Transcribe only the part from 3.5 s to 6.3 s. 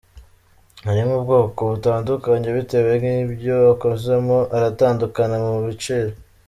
akozemo, aratandukana mu biciro.